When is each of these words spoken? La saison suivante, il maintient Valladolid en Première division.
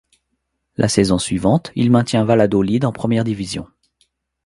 La 0.77 0.87
saison 0.87 1.19
suivante, 1.19 1.71
il 1.75 1.91
maintient 1.91 2.25
Valladolid 2.25 2.85
en 2.85 2.91
Première 2.91 3.23
division. 3.23 3.67